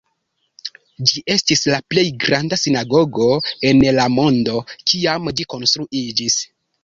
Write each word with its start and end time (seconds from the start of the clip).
Ĝi 1.09 1.21
estis 1.33 1.59
la 1.73 1.77
plej 1.93 2.05
granda 2.23 2.59
sinagogo 2.61 3.27
en 3.71 3.83
la 3.99 4.07
mondo, 4.15 4.63
kiam 4.93 5.31
ĝi 5.41 5.47
konstruiĝis. 5.55 6.39